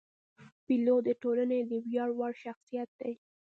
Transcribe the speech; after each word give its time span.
پیلوټ 0.65 1.01
د 1.05 1.09
ټولنې 1.21 1.59
د 1.69 1.71
ویاړ 1.85 2.09
وړ 2.17 2.33
شخصیت 2.43 2.89
دی. 2.99 3.13